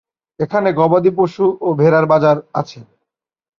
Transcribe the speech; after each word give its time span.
এখানে 0.39 0.69
গবাদি 0.73 1.11
পশু 1.17 1.45
ও 1.61 1.69
ভেড়ার 1.79 2.05
বাজার 2.11 2.37
আছে। 2.53 2.79